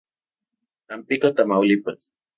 [0.87, 2.09] Tampico, Tamaulipas.